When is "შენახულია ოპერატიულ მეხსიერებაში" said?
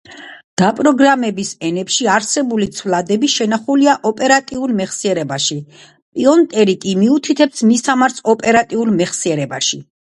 3.35-5.61